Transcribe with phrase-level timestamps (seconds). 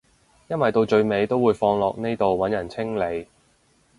[0.47, 3.27] 因為到最尾都會放落呢度揾人清理